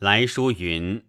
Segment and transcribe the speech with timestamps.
[0.00, 1.02] 来书云：“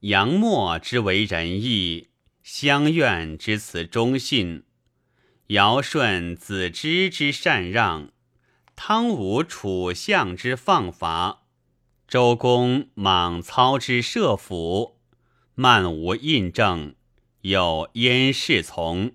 [0.00, 2.08] 杨墨之为仁义，
[2.42, 4.64] 乡愿之辞忠信，
[5.48, 8.10] 尧舜子之之禅让，
[8.74, 11.42] 汤武楚相之放伐，
[12.08, 14.98] 周公莽操之设府，
[15.54, 16.96] 漫无印证，
[17.42, 19.12] 有焉侍从。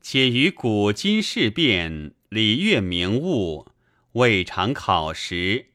[0.00, 3.66] 且于古今事变，礼乐名物。”
[4.14, 5.69] 未尝考实，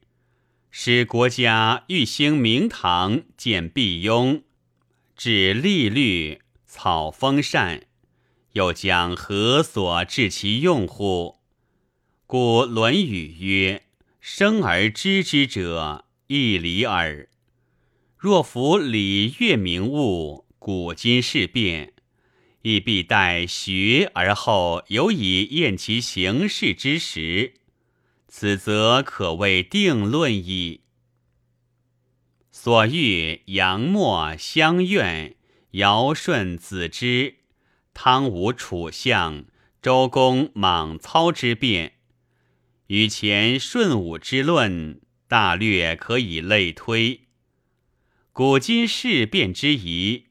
[0.78, 4.42] 使国家欲兴明堂，建辟雍，
[5.16, 7.86] 治利律，草丰善，
[8.52, 11.36] 又将何所治其用乎？
[12.26, 13.84] 故《论语》曰
[14.20, 17.30] ：“生而知之者，亦礼耳。”
[18.18, 21.94] 若夫礼乐名物，古今事变，
[22.60, 27.54] 亦必待学而后有以验其行事之时。
[28.38, 30.82] 此则可谓定论矣。
[32.50, 35.36] 所欲杨墨、相愿、
[35.70, 37.36] 尧舜、子之、
[37.94, 39.46] 汤武、楚相、
[39.80, 41.94] 周公、莽操之变，
[42.88, 47.22] 与前舜武之论，大略可以类推。
[48.32, 50.26] 古今事变之疑，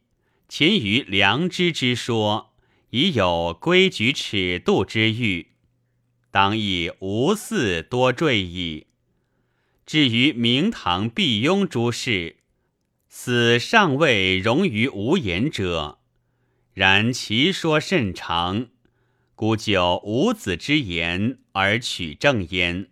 [0.47, 2.53] 前于良知之说，
[2.91, 5.54] 已有规矩尺度之欲。
[6.35, 8.87] 当亦无似多赘矣。
[9.85, 12.35] 至于明堂辟雍诸事，
[13.07, 15.99] 此尚未容于无言者。
[16.73, 18.67] 然其说甚长，
[19.33, 22.89] 故就五子之言而取正焉，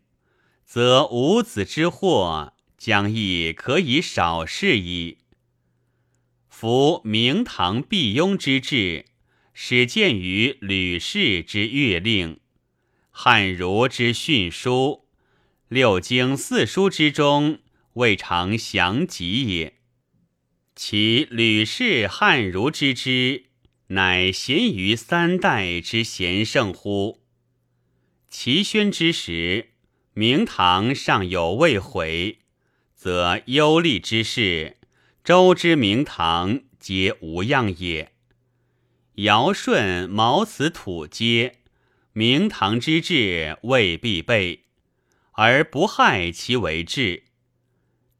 [0.63, 5.17] 则五子之祸将亦可以少事矣。
[6.47, 9.03] 夫明堂辟雍之志，
[9.53, 12.39] 始见于吕氏之月令。
[13.15, 15.05] 汉儒之训书，
[15.67, 17.59] 六经四书之中，
[17.93, 19.75] 未尝详极也。
[20.75, 23.45] 其吕氏汉儒之知，
[23.89, 27.21] 乃贤于三代之贤圣乎？
[28.31, 29.73] 齐宣之时，
[30.15, 32.39] 明堂尚有未毁，
[32.95, 34.77] 则忧厉之事，
[35.23, 38.11] 周之明堂皆无恙也。
[39.17, 41.59] 尧舜毛子土阶。
[42.15, 44.65] 明堂之治未必备，
[45.31, 47.23] 而不害其为治；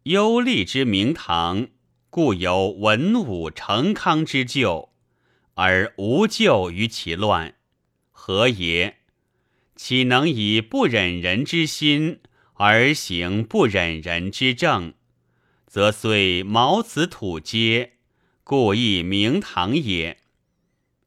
[0.04, 1.68] 忧利之明堂，
[2.10, 4.90] 故有文武成康之救，
[5.54, 7.54] 而无救于其乱，
[8.10, 8.98] 何也？
[9.76, 12.20] 岂能以不忍人之心
[12.56, 14.96] 而行不忍人之政？
[15.68, 17.94] 则虽毛子土阶，
[18.44, 20.18] 故亦明堂也。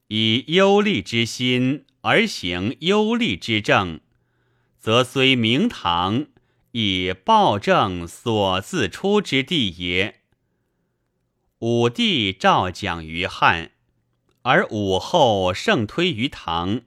[0.06, 1.85] 以忧利之心。
[2.06, 3.98] 而行忧厉之政，
[4.78, 6.26] 则虽明堂，
[6.70, 10.20] 以暴政所自出之地也。
[11.58, 13.72] 武帝诏讲于汉，
[14.42, 16.82] 而武后盛推于唐，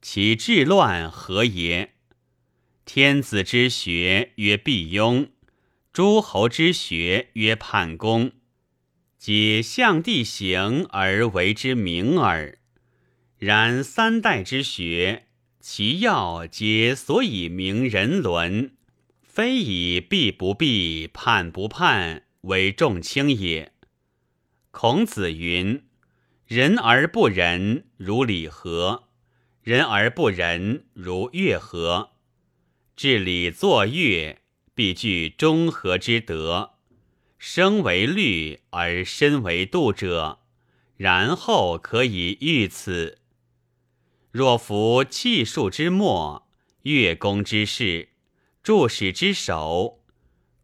[0.00, 1.92] 其治乱何也？
[2.86, 5.28] 天子之学曰辟雍，
[5.92, 8.32] 诸侯之学曰叛公，
[9.18, 12.57] 皆象地行而为之明耳。
[13.38, 15.26] 然三代之学，
[15.60, 18.72] 其要皆所以明人伦，
[19.22, 23.70] 非以必不必、判不判为重轻也。
[24.72, 25.84] 孔子云
[26.48, 29.04] ：“人而不仁，如礼和；
[29.62, 32.10] 人而不仁，如乐和。
[32.96, 34.40] 治理作乐，
[34.74, 36.72] 必具中和之德，
[37.38, 40.40] 生为律而身为度者，
[40.96, 43.20] 然后可以御此。”
[44.30, 46.46] 若服气数之末，
[46.82, 48.10] 乐工之事，
[48.62, 50.00] 助使之首，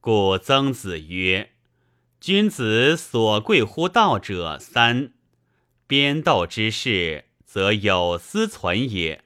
[0.01, 1.53] 故曾子曰
[2.21, 5.15] ：“君子所贵乎道者三：
[5.87, 9.25] 编斗之事，则有司存也。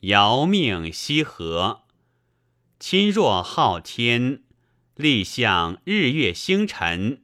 [0.00, 1.84] 尧命羲和，
[2.78, 4.42] 亲若昊天，
[4.96, 7.22] 立象日月星辰，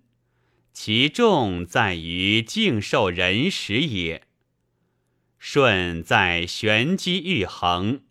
[0.73, 4.23] 其重在于敬受人时也。”
[5.43, 8.03] 舜在玄机玉衡，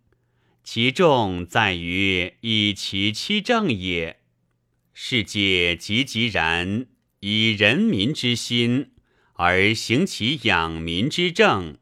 [0.63, 4.19] 其重在于以其七正也。
[4.93, 6.87] 世界极极然，
[7.19, 8.93] 以人民之心
[9.33, 11.77] 而行其养民之政，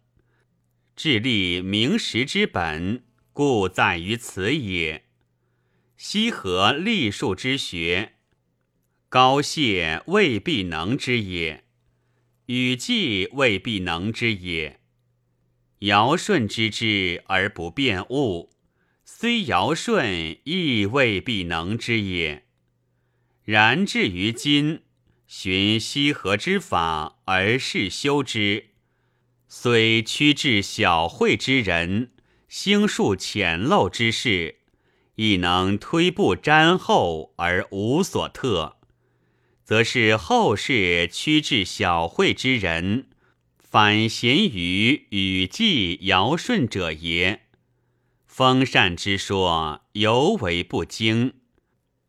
[0.98, 5.06] 致立明时之本，故在于此也。
[5.96, 8.16] 羲和立数之学，
[9.08, 11.64] 高谢未必能之也，
[12.48, 14.82] 禹季未必能之也。
[15.80, 18.50] 尧舜之治而不变物，
[19.06, 22.46] 虽尧舜亦未必能之也。
[23.44, 24.82] 然至于今，
[25.28, 28.72] 循西河之法而事修之，
[29.48, 32.12] 虽屈至小惠之人，
[32.50, 34.56] 兴数浅陋之事，
[35.16, 38.78] 亦能推步瞻后而无所特，
[39.64, 43.10] 则是后世屈至小惠之人。
[43.70, 47.42] 反贤于语记尧舜者也，
[48.26, 51.34] 封禅之说尤为不精，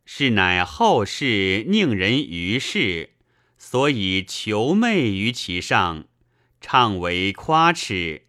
[0.05, 3.14] 是乃后世宁人于世，
[3.58, 6.05] 所以求媚于其上，
[6.60, 8.28] 倡为夸耻，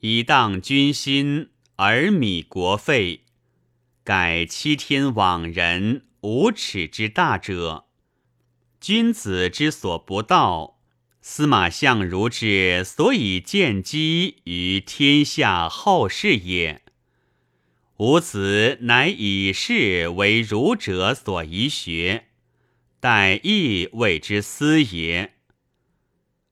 [0.00, 3.20] 以荡君心而靡国废，
[4.02, 7.84] 改欺天罔人，无耻之大者，
[8.80, 10.73] 君子之所不道。
[11.26, 16.82] 司马相如之所以见机于天下后世也，
[17.96, 22.26] 吾子乃以事为儒者所宜学，
[23.00, 25.32] 待亦谓之思也。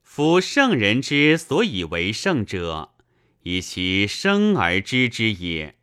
[0.01, 2.95] 夫圣人之所以为圣者，
[3.43, 5.75] 以其生而知之也。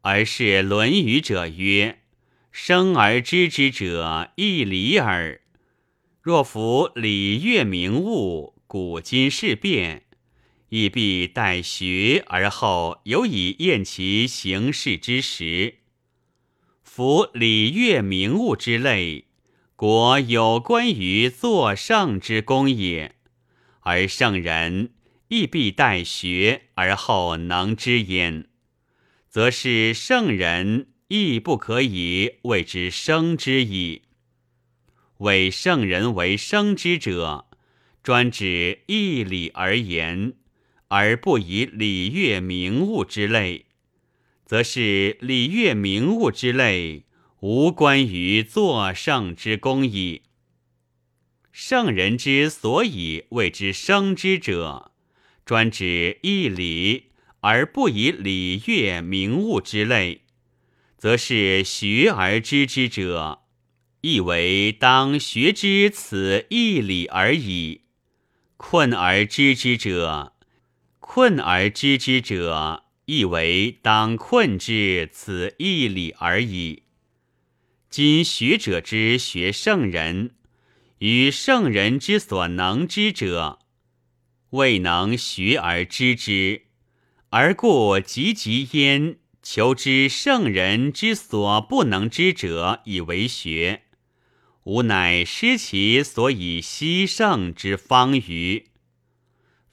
[0.00, 1.98] 而是《论语》者曰
[2.50, 5.42] ：“生而知之者，亦礼耳。”
[6.22, 10.02] 若夫礼乐名物，古今事变，
[10.68, 15.76] 亦必待学而后有以验其行事之实。
[16.82, 19.28] 夫礼乐名物之类，
[19.76, 23.14] 国有关于作圣之功也，
[23.80, 24.90] 而圣人
[25.28, 28.46] 亦必待学而后能知焉，
[29.26, 34.02] 则是圣人亦不可以谓之生之矣。
[35.20, 37.46] 为圣人为生之者，
[38.02, 40.32] 专指义理而言，
[40.88, 43.66] 而不以礼乐名物之类，
[44.46, 47.04] 则是礼乐名物之类
[47.40, 50.22] 无关于作圣之功矣。
[51.52, 54.92] 圣人之所以谓之生之者，
[55.44, 60.22] 专指义理而不以礼乐名物之类，
[60.96, 63.42] 则是学而知之者。
[64.02, 67.82] 亦为当学之此义理而已。
[68.56, 70.34] 困而知之者，
[70.98, 76.84] 困而知之者，亦为当困之此义理而已。
[77.90, 80.30] 今学者之学圣人，
[80.98, 83.58] 与圣人之所能知者，
[84.50, 86.62] 未能学而知之，
[87.30, 93.82] 而故汲汲焉求知圣人之所不能知者，以为学。
[94.70, 98.68] 吾乃失其所以希圣之方于。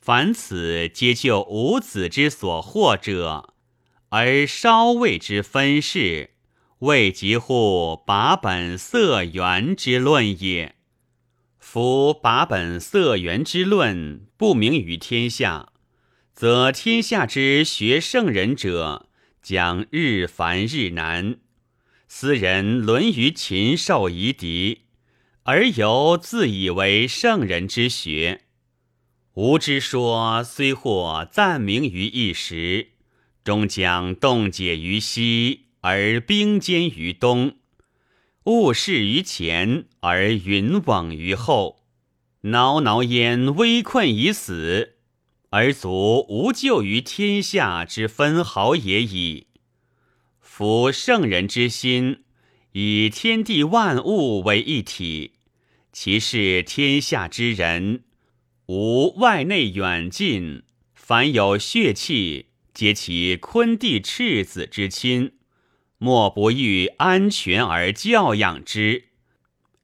[0.02, 3.54] 凡此皆就吾子之所获者，
[4.10, 6.32] 而稍谓之分事，
[6.80, 10.74] 未及乎把本色缘之论也。
[11.60, 15.74] 夫把本色缘之论不明于天下，
[16.34, 19.08] 则天下之学圣人者
[19.44, 21.38] 将日繁日难。
[22.08, 24.87] 斯人沦于禽兽夷狄。
[25.48, 28.42] 而犹自以为圣人之学，
[29.36, 32.90] 吾之说虽获赞名于一时，
[33.46, 37.52] 终将冻结于西，而冰坚于东；
[38.44, 41.86] 物事于前，而云往于后。
[42.42, 44.98] 挠挠焉危困已死，
[45.52, 49.48] 而足无救于天下之分毫也矣。
[50.42, 52.26] 夫圣人之心，
[52.74, 55.36] 以天地万物为一体。
[56.00, 58.04] 其是天下之人，
[58.68, 60.62] 无外内远近，
[60.94, 65.32] 凡有血气，皆其坤地赤子之亲，
[65.98, 69.06] 莫不欲安全而教养之，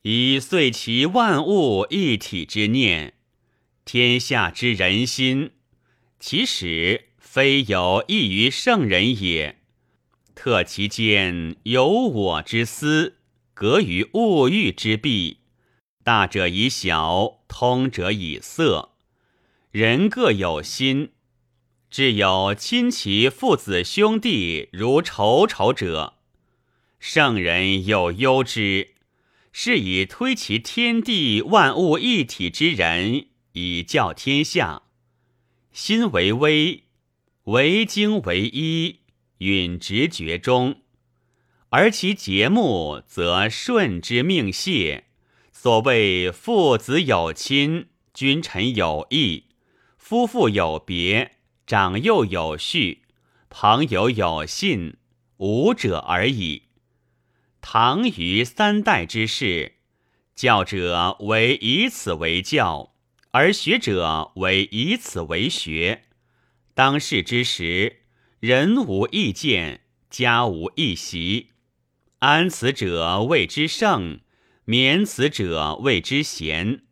[0.03, 3.15] 以遂其万物一体之念。
[3.83, 5.49] 天下之人心，
[6.19, 9.57] 其始非有异于圣人也，
[10.35, 13.15] 特其间有我之私，
[13.55, 15.39] 隔于物欲之弊。
[16.03, 18.89] 大者以小，通者以色，
[19.71, 21.11] 人各有心。
[21.89, 26.15] 至有亲其父子兄弟如仇仇者，
[26.99, 28.95] 圣人有忧之，
[29.53, 34.81] 是以推其天地万物一体之人，以教天下。
[35.71, 36.83] 心为微，
[37.43, 38.99] 为精为一，
[39.37, 40.81] 允直觉中，
[41.69, 45.05] 而其节目则顺之命谢。
[45.63, 49.45] 所谓父子有亲，君臣有义，
[49.97, 53.03] 夫妇有别，长幼有序，
[53.49, 54.97] 朋友有信，
[55.37, 56.63] 五者而已。
[57.61, 59.75] 唐虞三代之事，
[60.35, 62.93] 教者为以此为教，
[63.31, 66.03] 而学者为以此为学。
[66.73, 68.01] 当世之时，
[68.41, 69.79] 人无异见，
[70.09, 71.51] 家无异习。
[72.19, 74.19] 安此者谓之圣，
[74.65, 76.83] 免此者谓之贤。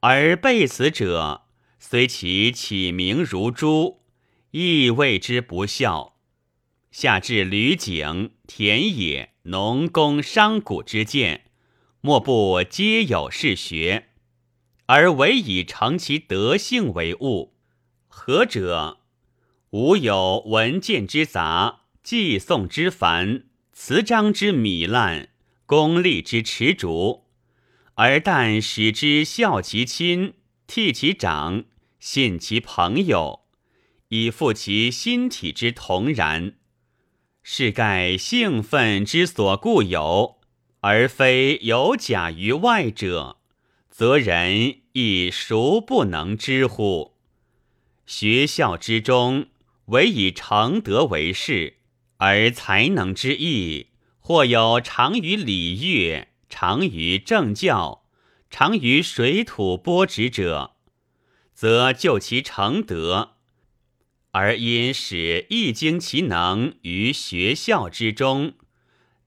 [0.00, 1.42] 而背此者，
[1.78, 4.02] 虽其起名如珠，
[4.50, 6.16] 亦谓之不孝。
[6.90, 11.46] 下至旅景、田野、农工、商贾之见，
[12.00, 14.08] 莫不皆有是学，
[14.86, 17.54] 而唯以成其德性为务。
[18.08, 18.98] 何者？
[19.70, 25.30] 吾有文见之杂，寄诵之繁，词章之糜烂，
[25.72, 27.24] 功利之迟拙，
[27.94, 30.34] 而但使之孝其亲，
[30.68, 31.64] 悌其长，
[31.98, 33.46] 信其朋友，
[34.08, 36.56] 以复其心体之同然，
[37.42, 40.40] 是盖兴奋之所固有，
[40.80, 43.38] 而非有假于外者，
[43.88, 47.14] 则人亦孰不能知乎？
[48.04, 49.46] 学校之中。
[49.86, 51.78] 唯以成德为事，
[52.18, 53.86] 而才能之意，
[54.22, 58.04] 或有长于礼乐，长于政教，
[58.48, 60.76] 长于水土播植者，
[61.52, 63.32] 则就其成德，
[64.30, 68.54] 而因使一经其能于学校之中，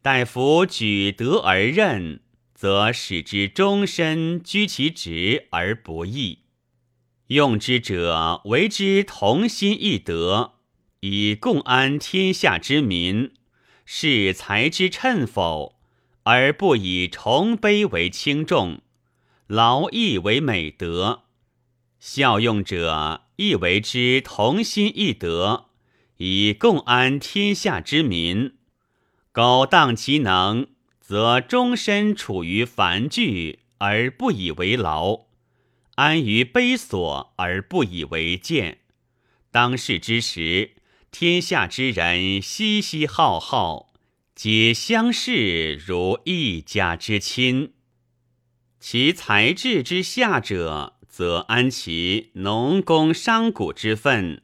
[0.01, 2.21] 待夫举德而任，
[2.53, 6.45] 则使之终身居其职而不易。
[7.27, 10.53] 用之者为之同心一德，
[11.01, 13.33] 以共安天下之民，
[13.85, 15.75] 是才之称否？
[16.23, 18.81] 而不以崇卑为轻重，
[19.45, 21.21] 劳逸为美德。
[21.99, 25.67] 效用者亦为之同心一德，
[26.17, 28.55] 以共安天下之民。
[29.31, 30.67] 苟当其能，
[30.99, 35.25] 则终身处于繁具而不以为劳。
[35.95, 38.79] 安于卑所而不以为贱，
[39.51, 40.74] 当世之时，
[41.17, 43.93] 天下之人熙熙浩浩，
[44.35, 47.71] 皆相视如一家之亲。
[48.81, 54.43] 其才智之下者，则安其农工商贾之分，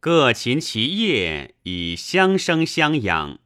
[0.00, 3.38] 各勤其业，以相生相养，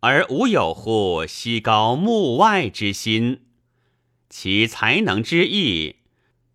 [0.00, 3.42] 而无有乎西高目外之心。
[4.28, 5.98] 其才能之意。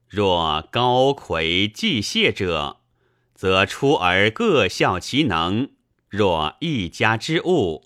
[0.10, 2.79] 若高魁既谢者，
[3.39, 5.69] 则出而各效其能；
[6.10, 7.86] 若一家之物，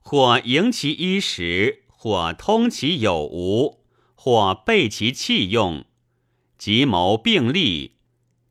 [0.00, 3.80] 或营其衣食，或通其有无，
[4.14, 5.84] 或备其器用，
[6.56, 7.96] 即谋并立，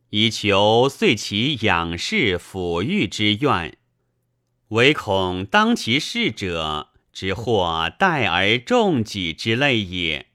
[0.10, 3.78] 以求遂其养士抚育之愿。
[4.68, 10.26] 唯恐当其事者，之或待而重己之类也。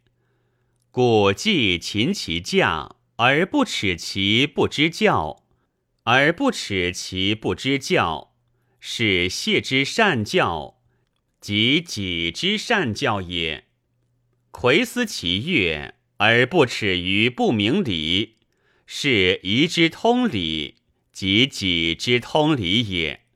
[0.90, 5.42] 故既勤其将，而不耻其不知教；
[6.10, 8.32] 而不耻其不知教，
[8.80, 10.78] 是谢之善教，
[11.38, 13.66] 即己之善教也。
[14.50, 18.36] 魁思其乐，而不耻于不明理，
[18.86, 20.76] 是夷之通理，
[21.12, 23.26] 即己之通理也。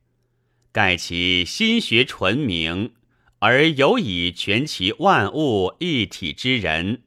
[0.73, 2.95] 盖其心学纯明，
[3.41, 7.03] 而有以全其万物一体之人。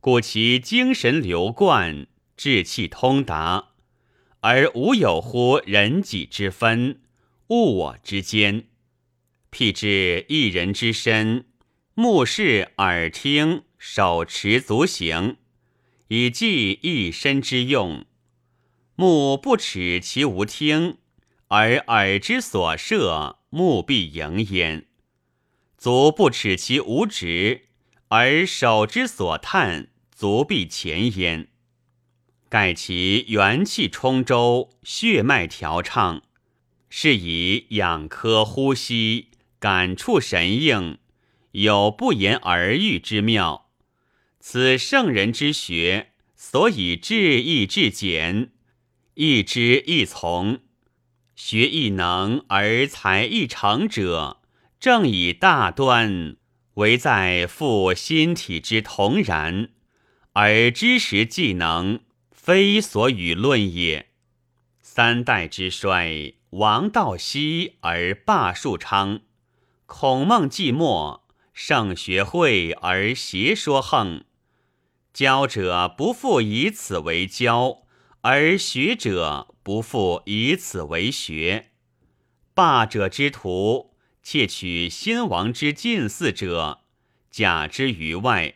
[0.00, 3.68] 故其精神流贯，志气通达，
[4.48, 7.00] 而无有乎人己之分，
[7.48, 8.68] 物我之间。
[9.50, 11.46] 譬之一人之身，
[11.94, 15.38] 目视、耳听、手持、足行，
[16.06, 18.04] 以济一身之用。
[18.94, 20.98] 目不耻其无听，
[21.48, 24.84] 而耳之所摄，目必盈焉；
[25.76, 27.62] 足不耻其无执，
[28.10, 29.88] 而手之所探。
[30.14, 31.48] 足必前焉，
[32.48, 36.22] 盖其元气充周，血脉调畅，
[36.88, 40.98] 是以养科呼吸，感触神应，
[41.50, 43.68] 有不言而喻之妙。
[44.38, 48.50] 此圣人之学，所以至易至简，
[49.14, 50.60] 易之易从，
[51.34, 54.40] 学亦能而才亦成者，
[54.78, 56.36] 正以大端，
[56.74, 59.70] 唯在复心体之同然。
[60.34, 62.00] 而知识技能，
[62.46, 64.06] 非所与论也。
[64.80, 69.22] 三代之衰，王道息而霸树昌；
[69.86, 71.22] 孔孟寂寞，
[71.52, 74.24] 圣学会而邪说横。
[75.12, 77.82] 教者不复以此为教，
[78.20, 81.72] 而学者不复以此为学。
[82.54, 86.82] 霸者之徒，窃取先王之近似者，
[87.28, 88.54] 假之于外，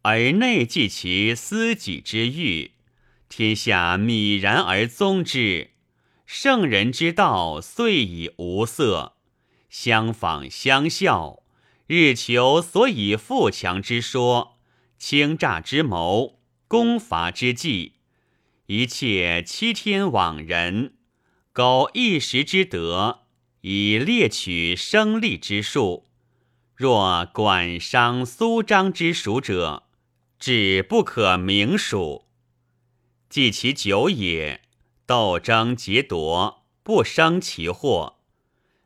[0.00, 2.70] 而内记其私己之欲，
[3.28, 5.70] 天下泯然而宗之。
[6.26, 9.14] 圣人之道，遂已无色，
[9.70, 11.42] 相仿相效，
[11.86, 14.58] 日求所以富强之说，
[14.98, 17.94] 轻诈之谋，攻伐之计，
[18.66, 20.94] 一切欺天罔人，
[21.54, 23.20] 苟一时之德，
[23.62, 26.10] 以猎取生利之术。
[26.74, 29.84] 若管商苏张之属者，
[30.38, 32.27] 只不可名数。
[33.28, 34.62] 计其久也。
[35.06, 38.16] 斗争劫夺，不生其祸。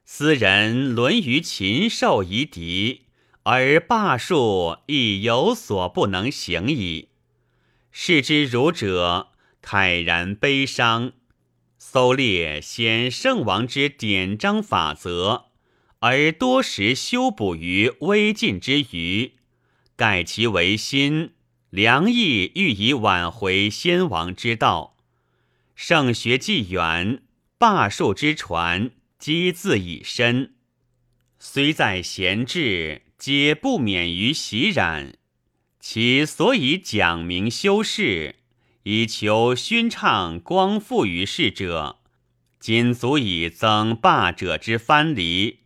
[0.05, 3.07] 斯人沦于禽兽夷狄，
[3.45, 7.09] 而霸术亦有所不能行矣。
[7.91, 9.29] 视之儒者，
[9.63, 11.13] 慨然悲伤。
[11.79, 15.47] 搜猎先圣王之典章法则，
[15.99, 19.33] 而多时修补于微尽之余，
[19.97, 21.33] 改其为新，
[21.73, 24.99] 良意欲以挽回先王之道。
[25.75, 27.23] 圣学既远，
[27.57, 30.53] 霸术之传积自以深。
[31.39, 35.15] 虽在闲置，皆不免于习染。
[35.81, 38.35] 其所以讲明修饰，
[38.83, 42.01] 以求熏畅光复于世者，
[42.61, 45.61] 仅足以增霸者之藩篱，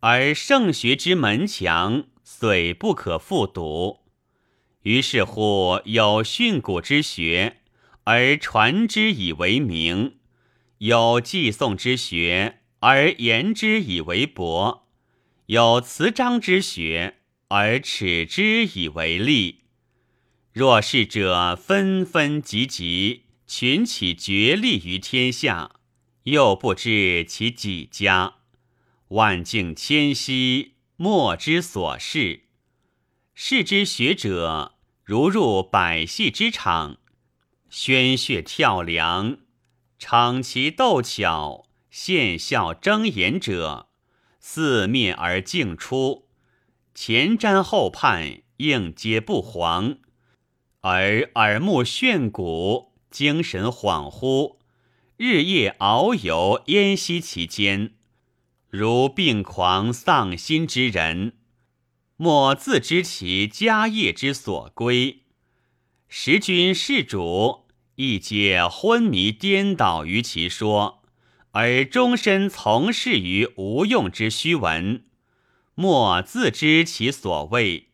[0.00, 4.01] 而圣学之门墙虽不可复堵。
[4.82, 7.58] 于是乎有训诂之学。
[8.04, 10.16] 而传之以为名，
[10.78, 14.88] 有寄诵之学，而言之以为博；
[15.46, 19.60] 有辞章之学，而耻之以为利。
[20.52, 25.76] 若是者纷纷集集，群起绝利于天下，
[26.24, 28.38] 又不知其几家。
[29.10, 32.46] 万境迁徙，莫之所事。
[33.34, 36.98] 是之学者，如入百戏之场。
[37.70, 39.38] 喧血跳梁，
[39.98, 43.88] 场其斗巧，现笑争言者，
[44.38, 46.28] 四面而竞出，
[46.94, 49.96] 前瞻后盼，应接不黄，
[50.82, 54.58] 而耳目眩骨，精神恍惚，
[55.16, 57.94] 日夜遨游烟息其间，
[58.68, 61.38] 如病狂丧心之人，
[62.22, 65.22] 莫自知其家业之所归。
[66.06, 67.66] 时君事主。
[67.96, 71.02] 亦皆昏迷颠倒于其说，
[71.50, 75.04] 而终身从事于无用之虚文，
[75.74, 77.88] 莫自知其所谓。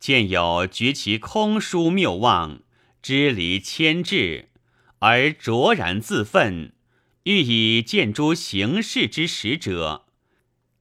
[0.00, 2.62] 见有举其空疏谬妄，
[3.00, 4.48] 支离牵制，
[4.98, 6.72] 而卓然自愤，
[7.22, 10.06] 欲以见诸行事之实者，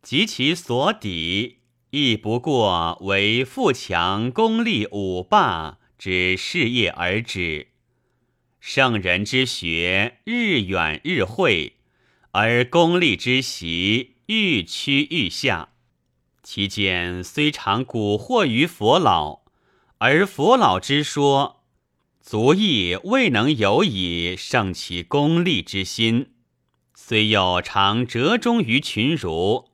[0.01, 1.56] 及其所抵，
[1.91, 7.67] 亦不过为富强功利武霸之事业而止。
[8.59, 11.73] 圣人之学日远日晦，
[12.31, 15.69] 而功利之习愈趋愈下。
[16.43, 19.43] 其间虽常蛊惑于佛老，
[19.99, 21.63] 而佛老之说，
[22.21, 26.31] 足亦未能有以胜其功利之心。
[26.93, 29.69] 虽有常折中于群儒，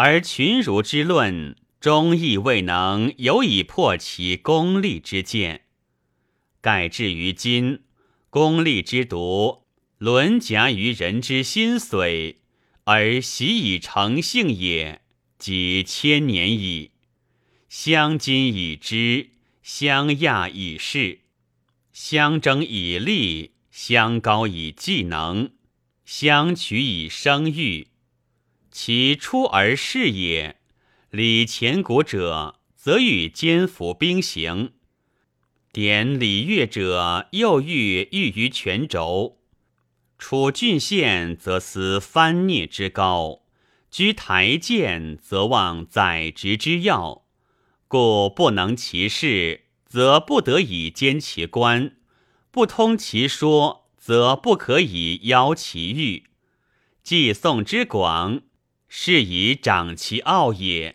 [0.00, 5.62] 而群儒之论，终亦未能有以破其功利之见。
[6.60, 7.80] 盖至于今。
[8.30, 9.64] 功利之毒，
[9.96, 12.36] 沦夹于人之心髓，
[12.84, 15.02] 而习以成性也，
[15.36, 16.92] 即千年矣。
[17.68, 19.30] 相今已知，
[19.64, 21.22] 相亚以事，
[21.92, 25.50] 相争以利，相高以技能，
[26.04, 27.88] 相取以声誉。
[28.80, 30.54] 其出而事也。
[31.10, 34.70] 礼前古者，则与肩负兵行。
[35.72, 39.38] 典礼乐者，又欲欲于泉轴；
[40.16, 43.42] 处郡县，则思藩孽之高；
[43.90, 47.24] 居台谏，则望宰职之要。
[47.88, 51.94] 故不能其事，则不得以兼其官；
[52.52, 56.26] 不通其说，则不可以邀其欲。
[57.02, 58.42] 寄送之广，
[58.88, 60.94] 是以长其傲也；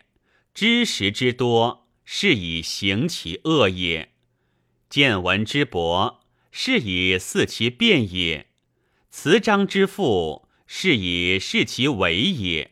[0.53, 4.13] 知识之多，是以行其恶也。
[4.89, 8.47] 见闻之博，是以似其变也；
[9.09, 12.71] 辞章之富，是以视其为也。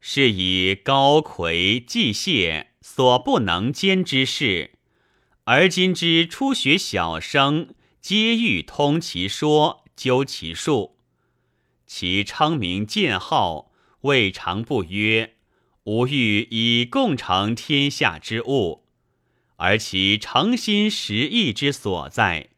[0.00, 4.72] 是以高魁季谢所不能兼之事，
[5.44, 10.98] 而今之初学小生，皆欲通其说，究其术。
[11.86, 13.70] 其称名见号，
[14.04, 15.32] 未尝不曰：
[15.84, 18.84] 吾欲以共成天下之物，
[19.56, 22.50] 而其诚心实意之所在，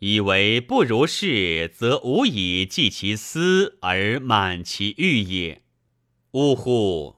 [0.00, 5.62] 以为不如是，则无以济其私而满其欲也。
[6.32, 7.16] 呜呼！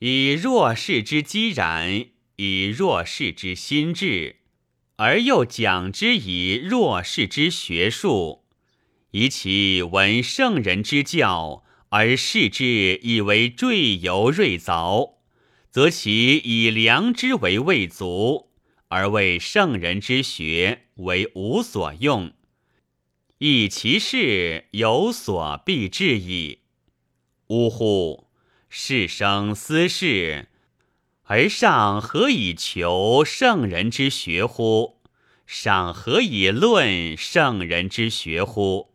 [0.00, 2.04] 以弱势之激然，
[2.36, 4.36] 以弱势之心智，
[4.96, 8.44] 而又讲之以弱势之学术，
[9.12, 11.64] 以其闻圣人之教。
[11.90, 15.14] 而视之以为坠游锐凿，
[15.72, 18.52] 则其以良知为未足，
[18.86, 22.32] 而为圣人之学为无所用，
[23.38, 26.60] 以其事有所必至矣。
[27.48, 28.28] 呜呼！
[28.68, 30.48] 是生思事，
[31.24, 35.00] 而上何以求圣人之学乎？
[35.44, 38.94] 上何以论圣人之学乎？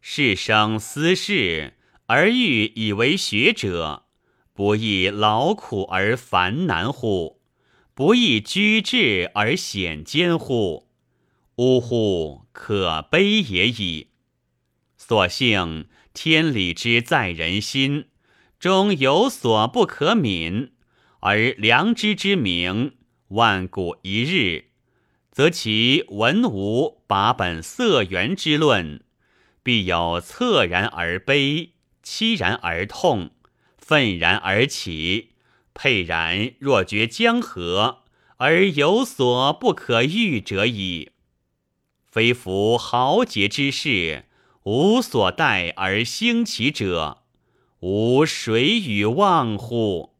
[0.00, 1.74] 是生思事。
[2.06, 4.04] 而欲以为学者，
[4.52, 7.40] 不亦劳苦而烦难乎？
[7.94, 10.88] 不亦居志而险艰乎？
[11.56, 14.08] 呜呼，可悲也已！
[14.98, 18.06] 所幸天理之在人心，
[18.58, 20.70] 终有所不可泯；
[21.20, 22.96] 而良知之名，
[23.28, 24.72] 万古一日，
[25.30, 29.02] 则其文无把本色源之论，
[29.62, 31.73] 必有恻然而悲。
[32.04, 33.30] 凄然而痛，
[33.78, 35.30] 愤然而起，
[35.72, 38.02] 沛然若绝江河，
[38.36, 41.10] 而有所不可遇者矣。
[42.04, 44.26] 非夫豪杰之士，
[44.64, 47.22] 无所待而兴起者，
[47.80, 50.13] 吾谁与望乎？